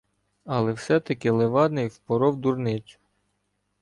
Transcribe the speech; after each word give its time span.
Але 0.45 0.73
все-таки 0.73 1.29
Левадний 1.31 1.87
впоров 1.87 2.35
дурницю. 2.37 2.99